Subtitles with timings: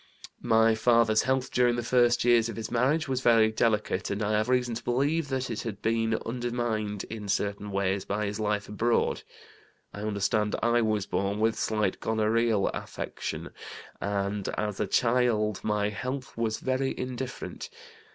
[0.41, 4.31] "My father's health during the first years of his marriage was very delicate, and I
[4.31, 8.67] have reason to believe that it had been undermined in certain ways by his life
[8.67, 9.21] abroad.
[9.93, 13.51] I understand I was born with slight gonorrheal affection,
[14.01, 17.69] and as a child my health was very indifferent.